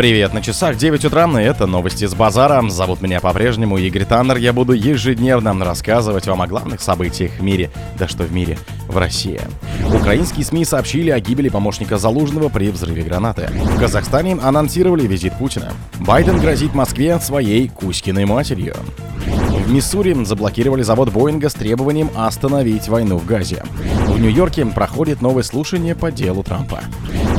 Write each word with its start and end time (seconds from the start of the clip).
Привет, 0.00 0.32
на 0.32 0.40
часах 0.40 0.78
9 0.78 1.04
утра, 1.04 1.28
и 1.38 1.44
это 1.44 1.66
новости 1.66 2.06
с 2.06 2.14
базара. 2.14 2.66
Зовут 2.70 3.02
меня 3.02 3.20
по-прежнему 3.20 3.76
Игорь 3.76 4.06
Таннер. 4.06 4.38
Я 4.38 4.54
буду 4.54 4.72
ежедневно 4.72 5.52
рассказывать 5.62 6.26
вам 6.26 6.40
о 6.40 6.46
главных 6.46 6.80
событиях 6.80 7.32
в 7.32 7.42
мире. 7.42 7.70
Да 7.98 8.08
что 8.08 8.22
в 8.22 8.32
мире, 8.32 8.56
в 8.88 8.96
России. 8.96 9.38
Украинские 9.94 10.46
СМИ 10.46 10.64
сообщили 10.64 11.10
о 11.10 11.20
гибели 11.20 11.50
помощника 11.50 11.98
Залужного 11.98 12.48
при 12.48 12.70
взрыве 12.70 13.02
гранаты. 13.02 13.50
В 13.52 13.78
Казахстане 13.78 14.38
анонсировали 14.42 15.06
визит 15.06 15.34
Путина. 15.34 15.70
Байден 15.98 16.40
грозит 16.40 16.72
Москве 16.72 17.20
своей 17.20 17.68
Кузькиной 17.68 18.24
матерью. 18.24 18.76
В 19.26 19.70
Миссури 19.70 20.24
заблокировали 20.24 20.80
завод 20.80 21.10
Боинга 21.10 21.50
с 21.50 21.54
требованием 21.54 22.08
остановить 22.16 22.88
войну 22.88 23.18
в 23.18 23.26
Газе. 23.26 23.64
В 24.06 24.18
Нью-Йорке 24.18 24.64
проходит 24.64 25.20
новое 25.20 25.42
слушание 25.42 25.94
по 25.94 26.10
делу 26.10 26.42
Трампа. 26.42 26.80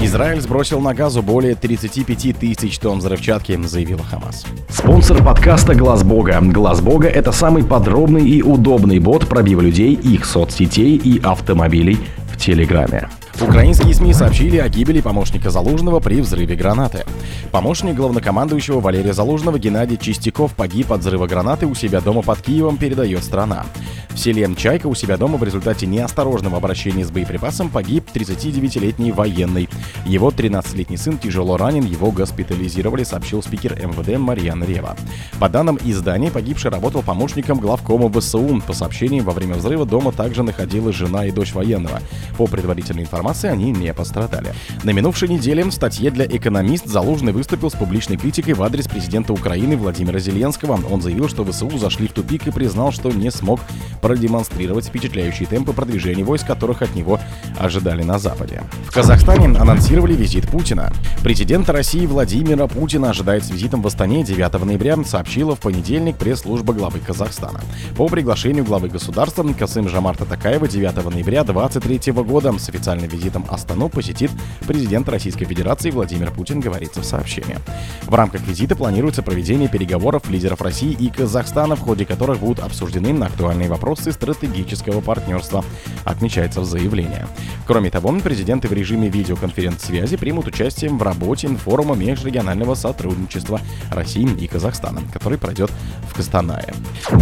Израиль 0.03 0.41
сбросил 0.41 0.79
на 0.79 0.95
газу 0.95 1.21
более 1.21 1.53
35 1.53 2.35
тысяч 2.35 2.79
тонн 2.79 2.97
взрывчатки, 2.97 3.59
заявила 3.65 4.03
Хамас. 4.03 4.45
Спонсор 4.67 5.23
подкаста 5.23 5.75
«Глаз 5.75 6.03
Бога». 6.03 6.39
«Глаз 6.41 6.81
Бога»— 6.81 7.07
это 7.09 7.31
самый 7.31 7.63
подробный 7.63 8.27
и 8.27 8.41
удобный 8.41 8.97
бот 8.97 9.27
пробива 9.27 9.61
людей, 9.61 9.93
их 9.93 10.25
соцсетей 10.25 10.95
и 10.95 11.21
автомобилей 11.21 11.99
в 12.31 12.37
Телеграме. 12.37 13.09
Украинские 13.39 13.93
СМИ 13.93 14.13
сообщили 14.13 14.57
о 14.57 14.69
гибели 14.69 15.01
помощника 15.01 15.49
Залужного 15.49 15.99
при 15.99 16.21
взрыве 16.21 16.55
гранаты. 16.55 17.05
Помощник 17.51 17.95
главнокомандующего 17.95 18.79
Валерия 18.79 19.13
Залужного 19.13 19.57
Геннадий 19.57 19.97
Чистяков 19.97 20.53
погиб 20.53 20.91
от 20.91 21.01
взрыва 21.01 21.27
гранаты 21.27 21.65
у 21.65 21.75
себя 21.75 22.01
дома 22.01 22.21
под 22.21 22.41
Киевом, 22.41 22.77
передает 22.77 23.23
страна. 23.23 23.65
В 24.13 24.19
селе 24.19 24.47
Чайка 24.55 24.87
у 24.87 24.93
себя 24.93 25.17
дома 25.17 25.37
в 25.37 25.43
результате 25.43 25.87
неосторожного 25.87 26.57
обращения 26.57 27.05
с 27.05 27.11
боеприпасом 27.11 27.69
погиб 27.69 28.05
39-летний 28.13 29.11
военный. 29.11 29.69
Его 30.05 30.29
13-летний 30.29 30.97
сын 30.97 31.17
тяжело 31.17 31.57
ранен, 31.57 31.85
его 31.85 32.11
госпитализировали, 32.11 33.03
сообщил 33.03 33.41
спикер 33.41 33.75
МВД 33.75 34.19
Марьян 34.19 34.63
Рева. 34.63 34.97
По 35.39 35.49
данным 35.49 35.79
издания, 35.83 36.29
погибший 36.29 36.71
работал 36.71 37.01
помощником 37.01 37.59
главкома 37.59 38.11
ВСУ. 38.11 38.61
По 38.67 38.73
сообщениям, 38.73 39.25
во 39.25 39.31
время 39.31 39.55
взрыва 39.55 39.85
дома 39.85 40.11
также 40.11 40.43
находилась 40.43 40.95
жена 40.95 41.25
и 41.25 41.31
дочь 41.31 41.53
военного. 41.53 42.01
По 42.37 42.47
предварительной 42.47 43.03
информации 43.03 43.49
они 43.49 43.71
не 43.71 43.93
пострадали. 43.93 44.53
На 44.83 44.91
минувшей 44.91 45.29
неделе 45.29 45.63
в 45.63 45.71
статье 45.71 46.11
для 46.11 46.25
«Экономист» 46.25 46.85
Залужный 46.85 47.31
выступил 47.31 47.71
с 47.71 47.75
публичной 47.75 48.17
критикой 48.17 48.55
в 48.55 48.61
адрес 48.61 48.87
президента 48.87 49.31
Украины 49.31 49.77
Владимира 49.77 50.19
Зеленского. 50.19 50.79
Он 50.91 51.01
заявил, 51.01 51.29
что 51.29 51.45
ВСУ 51.45 51.77
зашли 51.77 52.07
в 52.07 52.13
тупик 52.13 52.47
и 52.47 52.51
признал, 52.51 52.91
что 52.91 53.09
не 53.11 53.31
смог 53.31 53.61
продемонстрировать 54.01 54.85
впечатляющие 54.85 55.47
темпы 55.47 55.73
продвижения 55.73 56.23
войск, 56.23 56.47
которых 56.47 56.81
от 56.81 56.95
него 56.95 57.19
ожидали 57.59 58.03
на 58.03 58.19
Западе. 58.19 58.63
В 58.87 58.91
Казахстане 58.91 59.45
анонсировали 59.57 60.13
визит 60.13 60.49
Путина. 60.49 60.91
Президента 61.23 61.71
России 61.71 62.05
Владимира 62.05 62.67
Путина 62.67 63.11
ожидает 63.11 63.45
с 63.45 63.51
визитом 63.51 63.81
в 63.81 63.87
Астане 63.87 64.23
9 64.23 64.65
ноября, 64.65 64.97
сообщила 65.05 65.55
в 65.55 65.59
понедельник 65.59 66.17
пресс-служба 66.17 66.73
главы 66.73 66.99
Казахстана. 66.99 67.61
По 67.95 68.07
приглашению 68.07 68.65
главы 68.65 68.89
государства 68.89 69.43
Касым 69.57 69.87
Жамарта 69.87 70.25
Такаева 70.25 70.67
9 70.67 71.13
ноября 71.13 71.43
2023 71.43 72.13
года 72.13 72.57
с 72.57 72.69
официальной 72.69 73.07
визитом 73.07 73.45
Астану 73.49 73.89
посетит 73.89 74.31
президент 74.67 75.07
Российской 75.09 75.45
Федерации 75.45 75.91
Владимир 75.91 76.31
Путин, 76.31 76.59
говорится 76.59 77.01
в 77.01 77.05
сообщении. 77.05 77.57
В 78.03 78.15
рамках 78.15 78.41
визита 78.41 78.75
планируется 78.75 79.21
проведение 79.21 79.69
переговоров 79.69 80.29
лидеров 80.29 80.61
России 80.61 80.91
и 80.91 81.09
Казахстана, 81.09 81.75
в 81.75 81.81
ходе 81.81 82.05
которых 82.05 82.39
будут 82.39 82.59
обсуждены 82.59 83.11
актуальные 83.23 83.69
вопросы 83.69 83.90
стратегического 83.99 85.01
партнерства, 85.01 85.63
отмечается 86.03 86.61
в 86.61 86.65
заявлении. 86.65 87.25
Кроме 87.65 87.89
того, 87.89 88.11
президенты 88.21 88.67
в 88.67 88.73
режиме 88.73 89.09
видеоконференц-связи 89.09 90.17
примут 90.17 90.47
участие 90.47 90.89
в 90.91 91.01
работе 91.01 91.47
форума 91.47 91.95
межрегионального 91.95 92.75
сотрудничества 92.75 93.61
России 93.89 94.29
и 94.39 94.47
Казахстана, 94.47 95.01
который 95.13 95.37
пройдет 95.37 95.71
в 96.09 96.15
Кастанае. 96.15 96.73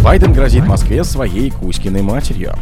Байден 0.02 0.32
грозит 0.32 0.66
Москве 0.66 1.04
своей 1.04 1.50
Кузькиной 1.50 2.02
матерью. 2.02 2.54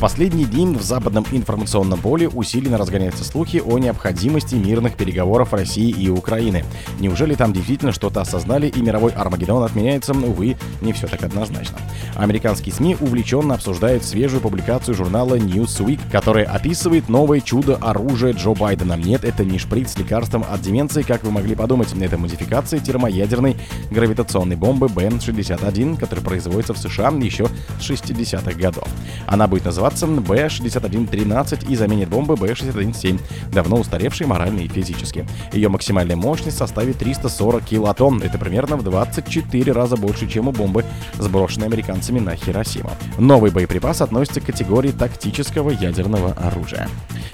В 0.00 0.02
последние 0.02 0.46
дни 0.46 0.64
в 0.64 0.80
западном 0.80 1.26
информационном 1.30 2.00
поле 2.00 2.26
усиленно 2.26 2.78
разгоняются 2.78 3.22
слухи 3.22 3.58
о 3.62 3.78
необходимости 3.78 4.54
мирных 4.54 4.96
переговоров 4.96 5.52
России 5.52 5.90
и 5.90 6.08
Украины. 6.08 6.64
Неужели 7.00 7.34
там 7.34 7.52
действительно 7.52 7.92
что-то 7.92 8.22
осознали 8.22 8.68
и 8.68 8.80
мировой 8.80 9.12
Армагеддон 9.12 9.62
отменяется? 9.62 10.12
Увы, 10.14 10.56
не 10.80 10.94
все 10.94 11.06
так 11.06 11.22
однозначно. 11.22 11.76
Американские 12.16 12.74
СМИ 12.74 12.96
увлеченно 12.98 13.52
обсуждают 13.56 14.02
свежую 14.02 14.40
публикацию 14.40 14.94
журнала 14.94 15.34
Newsweek, 15.34 16.00
которая 16.10 16.46
описывает 16.46 17.10
новое 17.10 17.42
чудо 17.42 17.76
оружия 17.76 18.32
Джо 18.32 18.54
Байдена. 18.54 18.94
Нет, 18.94 19.22
это 19.22 19.44
не 19.44 19.58
шприц 19.58 19.92
с 19.92 19.98
лекарством 19.98 20.46
от 20.50 20.62
деменции, 20.62 21.02
как 21.02 21.24
вы 21.24 21.30
могли 21.30 21.54
подумать. 21.54 21.92
Это 21.92 22.16
модификация 22.16 22.80
термоядерной 22.80 23.58
гравитационной 23.90 24.56
бомбы 24.56 24.86
БН-61, 24.86 25.98
которая 25.98 26.24
производится 26.24 26.72
в 26.72 26.78
США 26.78 27.10
еще 27.20 27.48
с 27.78 27.90
60-х 27.90 28.52
годов. 28.58 28.88
Она 29.26 29.46
будет 29.46 29.66
называться 29.66 29.89
Ватсон 29.90 30.20
Б-6113 30.20 31.68
и 31.68 31.74
заменит 31.74 32.08
бомбы 32.08 32.36
Б-61-7, 32.36 33.20
давно 33.50 33.80
устаревшие 33.80 34.28
морально 34.28 34.60
и 34.60 34.68
физически. 34.68 35.26
Ее 35.52 35.68
максимальная 35.68 36.14
мощность 36.14 36.58
составит 36.58 36.98
340 36.98 37.64
килотонн, 37.64 38.22
это 38.22 38.38
примерно 38.38 38.76
в 38.76 38.84
24 38.84 39.72
раза 39.72 39.96
больше, 39.96 40.28
чем 40.28 40.46
у 40.46 40.52
бомбы, 40.52 40.84
сброшенной 41.18 41.66
американцами 41.66 42.20
на 42.20 42.36
Хиросиму. 42.36 42.92
Новый 43.18 43.50
боеприпас 43.50 44.00
относится 44.00 44.40
к 44.40 44.44
категории 44.44 44.92
тактического 44.92 45.70
ядерного 45.70 46.34
оружия. 46.34 46.88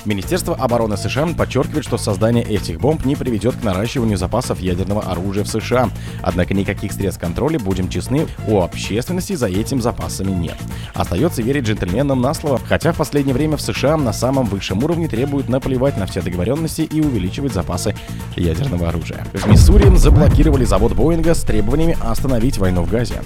Министерство 0.06 0.54
обороны 0.54 0.96
США 0.96 1.26
подчеркивает, 1.36 1.84
что 1.84 1.98
создание 1.98 2.44
этих 2.44 2.80
бомб 2.80 3.04
не 3.04 3.16
приведет 3.16 3.56
к 3.56 3.64
наращиванию 3.64 4.16
запасов 4.16 4.60
ядерного 4.60 5.02
оружия 5.02 5.42
в 5.42 5.48
США. 5.48 5.90
Однако 6.22 6.54
никаких 6.54 6.92
средств 6.92 7.20
контроля, 7.20 7.58
будем 7.58 7.88
честны, 7.88 8.28
у 8.46 8.60
общественности 8.60 9.34
за 9.34 9.48
этим 9.48 9.82
запасами 9.82 10.30
нет. 10.30 10.56
Остается 10.94 11.42
верить 11.42 11.64
джентльменам 11.64 12.20
на 12.20 12.32
слово, 12.34 12.45
хотя 12.66 12.92
в 12.92 12.96
последнее 12.96 13.34
время 13.34 13.56
в 13.56 13.60
США 13.60 13.96
на 13.96 14.12
самом 14.12 14.46
высшем 14.46 14.82
уровне 14.84 15.08
требуют 15.08 15.48
наплевать 15.48 15.96
на 15.96 16.06
все 16.06 16.22
договоренности 16.22 16.82
и 16.82 17.00
увеличивать 17.00 17.52
запасы 17.52 17.94
ядерного 18.36 18.88
оружия. 18.88 19.26
В 19.32 19.46
Миссури 19.48 19.94
заблокировали 19.96 20.64
завод 20.64 20.92
Боинга 20.92 21.34
с 21.34 21.42
требованиями 21.42 21.96
остановить 22.00 22.58
войну 22.58 22.82
в 22.82 22.90
Газе. 22.90 23.20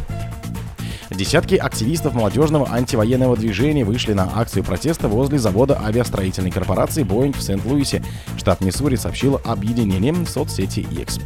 Десятки 1.10 1.56
активистов 1.56 2.15
молодежного 2.15 2.71
антивоенного 2.71 3.37
движения 3.37 3.84
вышли 3.84 4.12
на 4.12 4.31
акцию 4.38 4.62
протеста 4.62 5.09
возле 5.09 5.38
завода 5.38 5.81
авиастроительной 5.84 6.53
корпорации 6.53 7.04
Boeing 7.04 7.37
в 7.37 7.43
Сент-Луисе. 7.43 8.03
Штат 8.38 8.60
Миссури 8.60 8.94
сообщил 8.94 9.41
объединение 9.44 10.15
соцсети 10.25 10.81
X. 10.81 11.19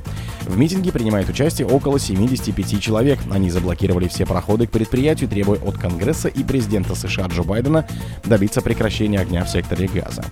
В 0.47 0.59
митинге 0.59 0.93
принимает 0.93 1.29
участие 1.29 1.67
около 1.67 1.99
75 1.99 2.81
человек. 2.81 3.19
Они 3.31 3.51
заблокировали 3.51 4.09
все 4.09 4.27
проходы 4.27 4.67
к 4.67 4.71
предприятию, 4.71 5.29
требуя 5.29 5.59
от 5.59 5.79
Конгресса 5.79 6.29
и 6.29 6.43
президента 6.43 6.95
США 6.95 7.27
Джо 7.27 7.43
Байдена 7.43 7.87
добиться 8.25 8.61
прекращения 8.61 9.21
огня 9.21 9.45
в 9.45 9.49
секторе 9.49 9.89
Газа. 9.89 10.25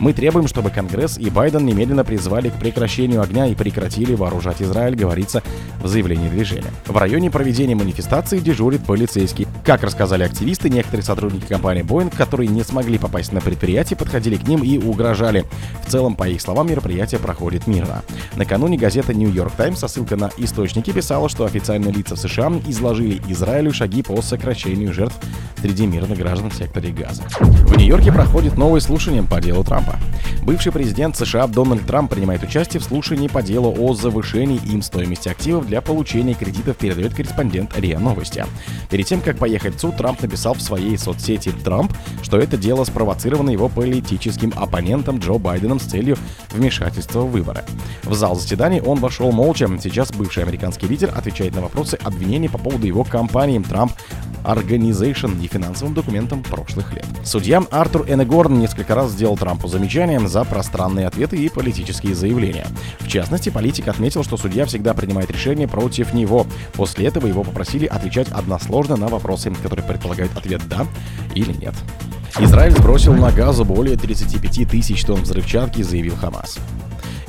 Мы 0.00 0.12
требуем, 0.12 0.48
чтобы 0.48 0.70
Конгресс 0.70 1.18
и 1.18 1.30
Байден 1.30 1.64
немедленно 1.66 2.04
призвали 2.04 2.48
к 2.50 2.54
прекращению 2.54 3.22
огня 3.22 3.46
и 3.46 3.54
прекратили 3.54 4.14
вооружать 4.14 4.60
Израиль, 4.62 4.96
говорится 4.96 5.42
в 5.80 5.86
заявлении 5.86 6.28
движения. 6.28 6.70
В 6.86 6.96
районе 6.96 7.30
проведения 7.30 7.74
манифестации 7.74 8.38
дежурит 8.38 8.82
полицейский. 9.00 9.49
Как 9.64 9.82
рассказали 9.82 10.24
активисты, 10.24 10.70
некоторые 10.70 11.04
сотрудники 11.04 11.44
компании 11.44 11.84
Boeing, 11.84 12.14
которые 12.16 12.48
не 12.48 12.62
смогли 12.64 12.98
попасть 12.98 13.32
на 13.32 13.40
предприятие, 13.40 13.96
подходили 13.96 14.36
к 14.36 14.48
ним 14.48 14.62
и 14.62 14.78
угрожали. 14.78 15.44
В 15.86 15.90
целом, 15.90 16.16
по 16.16 16.28
их 16.28 16.40
словам, 16.40 16.68
мероприятие 16.68 17.20
проходит 17.20 17.66
мирно. 17.66 18.02
Накануне 18.36 18.78
газета 18.78 19.12
New 19.12 19.30
York 19.30 19.52
Times 19.52 19.78
со 19.78 19.88
ссылкой 19.88 20.16
на 20.16 20.30
источники 20.38 20.90
писала, 20.90 21.28
что 21.28 21.44
официальные 21.44 21.92
лица 21.92 22.16
в 22.16 22.18
США 22.18 22.50
изложили 22.66 23.20
Израилю 23.28 23.72
шаги 23.72 24.02
по 24.02 24.20
сокращению 24.22 24.92
жертв 24.94 25.16
среди 25.60 25.86
мирных 25.86 26.18
граждан 26.18 26.50
в 26.50 26.54
секторе 26.54 26.90
Газа. 26.90 27.22
В 27.40 27.76
Нью-Йорке 27.76 28.12
проходит 28.12 28.56
новое 28.56 28.80
слушание 28.80 29.22
по 29.22 29.40
делу 29.40 29.62
Трампа. 29.62 29.98
Бывший 30.42 30.72
президент 30.72 31.16
США 31.16 31.46
Дональд 31.46 31.86
Трамп 31.86 32.10
принимает 32.10 32.42
участие 32.42 32.80
в 32.80 32.84
слушании 32.84 33.28
по 33.28 33.42
делу 33.42 33.74
о 33.78 33.94
завышении 33.94 34.60
им 34.72 34.80
стоимости 34.80 35.28
активов 35.28 35.66
для 35.66 35.82
получения 35.82 36.34
кредитов, 36.34 36.78
передает 36.78 37.14
корреспондент 37.14 37.78
РИА 37.78 37.98
Новости. 37.98 38.46
Перед 38.88 39.06
тем, 39.06 39.20
как 39.20 39.36
поехать 39.36 39.49
в 39.58 39.80
суд, 39.80 39.96
Трамп 39.96 40.22
написал 40.22 40.54
в 40.54 40.62
своей 40.62 40.96
соцсети 40.96 41.50
Трамп, 41.50 41.92
что 42.22 42.38
это 42.38 42.56
дело 42.56 42.84
спровоцировано 42.84 43.50
его 43.50 43.68
политическим 43.68 44.52
оппонентом 44.56 45.18
Джо 45.18 45.38
Байденом 45.38 45.80
с 45.80 45.84
целью 45.84 46.16
вмешательства 46.52 47.20
в 47.20 47.30
выборы. 47.30 47.64
В 48.04 48.14
зал 48.14 48.36
заседаний 48.36 48.80
он 48.80 48.98
вошел 48.98 49.32
молча. 49.32 49.68
Сейчас 49.82 50.12
бывший 50.12 50.42
американский 50.42 50.86
лидер 50.86 51.12
отвечает 51.16 51.54
на 51.54 51.62
вопросы 51.62 51.98
обвинений 52.02 52.48
по 52.48 52.58
поводу 52.58 52.86
его 52.86 53.04
кампании 53.04 53.58
Трамп 53.58 53.92
Organization 54.50 55.42
и 55.42 55.46
финансовым 55.46 55.94
документам 55.94 56.42
прошлых 56.42 56.92
лет. 56.92 57.06
Судья 57.24 57.62
Артур 57.70 58.04
Энегорн 58.08 58.58
несколько 58.58 58.94
раз 58.94 59.12
сделал 59.12 59.36
Трампу 59.36 59.68
замечания 59.68 60.20
за 60.20 60.44
пространные 60.44 61.06
ответы 61.06 61.36
и 61.36 61.48
политические 61.48 62.14
заявления. 62.14 62.66
В 62.98 63.08
частности, 63.08 63.50
политик 63.50 63.88
отметил, 63.88 64.24
что 64.24 64.36
судья 64.36 64.66
всегда 64.66 64.94
принимает 64.94 65.30
решения 65.30 65.68
против 65.68 66.12
него. 66.12 66.46
После 66.74 67.06
этого 67.06 67.26
его 67.26 67.44
попросили 67.44 67.86
отвечать 67.86 68.28
односложно 68.28 68.96
на 68.96 69.08
вопросы, 69.08 69.52
которые 69.62 69.86
предполагают 69.86 70.36
ответ 70.36 70.62
«да» 70.68 70.86
или 71.34 71.52
«нет». 71.52 71.74
Израиль 72.38 72.72
сбросил 72.72 73.14
на 73.14 73.32
газу 73.32 73.64
более 73.64 73.96
35 73.96 74.68
тысяч 74.68 75.04
тонн 75.04 75.22
взрывчатки, 75.22 75.82
заявил 75.82 76.16
Хамас. 76.16 76.58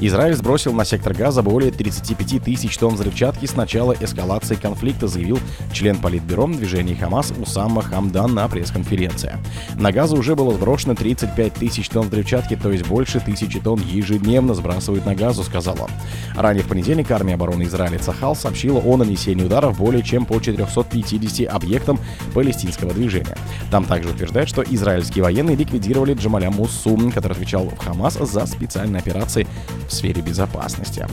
Израиль 0.04 0.34
сбросил 0.34 0.74
на 0.74 0.84
сектор 0.84 1.14
газа 1.14 1.44
более 1.44 1.72
35 1.72 2.44
тысяч 2.44 2.76
тонн 2.76 2.96
взрывчатки 2.96 3.46
с 3.46 3.56
начала 3.56 3.96
эскалации 4.00 4.56
конфликта, 4.56 5.08
заявил 5.08 5.38
член 5.72 5.98
Политбюро 5.98 6.48
движения 6.48 6.96
Хамас 6.96 7.32
Усамма 7.40 7.84
Хамдан 7.84 8.34
на 8.34 8.48
пресс-конференции. 8.48 9.38
На 9.76 9.92
газу 9.92 10.18
уже 10.18 10.36
было 10.36 10.56
сброшено 10.56 10.96
35 10.96 11.54
тысяч 11.54 11.88
тонн 11.88 12.08
взрывчатки, 12.08 12.56
то 12.56 12.72
есть 12.72 12.88
больше 12.88 13.20
тысячи 13.20 13.60
тонн 13.60 13.80
ежедневно 13.80 14.56
сбрасывают 14.56 15.06
на 15.06 15.14
газу, 15.14 15.44
сказал 15.44 15.78
он. 15.80 15.90
Ранее 16.36 16.64
в 16.64 16.68
понедельник 16.68 17.12
армия 17.12 17.36
обороны 17.36 17.64
Израиля 17.64 18.00
Цахал 18.00 18.36
сообщила 18.36 18.80
о 18.80 18.98
нанесении 18.98 19.44
ударов 19.44 19.78
более 19.78 20.02
чем 20.02 20.26
по 20.26 20.40
450 20.40 21.48
объектам 21.54 22.00
палестинского 22.34 22.92
движения. 22.92 23.38
Там 23.70 23.86
также 23.86 24.10
утверждают, 24.10 24.50
что 24.50 24.64
израильские 24.64 25.24
военные 25.24 25.56
ликвидировали 25.56 26.16
Джамаля 26.16 26.50
Муссу, 26.50 26.98
который 27.14 27.34
отвечал 27.34 27.66
в 27.66 27.78
Хамас 27.78 28.16
за 28.16 28.48
специальные 28.48 29.00
операции 29.00 29.46
в 29.92 29.94
сфере 29.94 30.22
безопасности. 30.22 31.06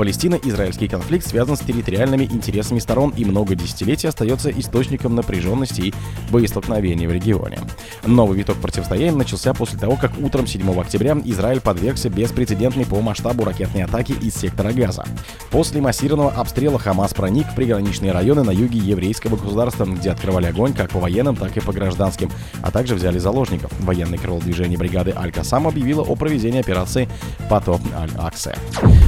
Палестино-израильский 0.00 0.88
конфликт 0.88 1.26
связан 1.26 1.58
с 1.58 1.60
территориальными 1.60 2.24
интересами 2.24 2.78
сторон 2.78 3.12
и 3.18 3.26
много 3.26 3.54
десятилетий 3.54 4.06
остается 4.06 4.48
источником 4.48 5.14
напряженности 5.14 5.80
и 5.82 5.94
боестолкновений 6.30 7.06
в 7.06 7.12
регионе. 7.12 7.58
Новый 8.06 8.38
виток 8.38 8.56
противостояния 8.56 9.12
начался 9.12 9.52
после 9.52 9.78
того, 9.78 9.96
как 9.96 10.12
утром 10.18 10.46
7 10.46 10.80
октября 10.80 11.18
Израиль 11.26 11.60
подвергся 11.60 12.08
беспрецедентной 12.08 12.86
по 12.86 12.98
масштабу 13.02 13.44
ракетной 13.44 13.82
атаки 13.82 14.12
из 14.12 14.34
сектора 14.36 14.72
Газа. 14.72 15.04
После 15.50 15.82
массированного 15.82 16.30
обстрела 16.30 16.78
Хамас 16.78 17.12
проник 17.12 17.48
в 17.48 17.54
приграничные 17.54 18.12
районы 18.12 18.42
на 18.42 18.52
юге 18.52 18.78
еврейского 18.78 19.36
государства, 19.36 19.84
где 19.84 20.12
открывали 20.12 20.46
огонь 20.46 20.72
как 20.72 20.92
по 20.92 20.98
военным, 20.98 21.36
так 21.36 21.54
и 21.58 21.60
по 21.60 21.74
гражданским, 21.74 22.30
а 22.62 22.70
также 22.70 22.94
взяли 22.94 23.18
заложников. 23.18 23.70
Военный 23.80 24.16
крыло 24.16 24.40
движения 24.40 24.78
бригады 24.78 25.12
Аль-Касам 25.14 25.68
объявила 25.68 26.00
о 26.00 26.16
проведении 26.16 26.60
операции 26.60 27.06
«Потоп 27.50 27.82
Аль-Аксе». 27.94 28.56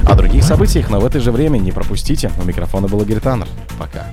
О 0.07 0.15
других 0.15 0.43
событиях, 0.43 0.82
но 0.89 0.99
в 0.99 1.05
это 1.05 1.19
же 1.19 1.31
время 1.31 1.57
не 1.57 1.71
пропустите. 1.71 2.31
У 2.41 2.43
микрофона 2.43 2.87
был 2.87 3.01
Игорь 3.01 3.19
Таннер. 3.19 3.47
Пока. 3.79 4.05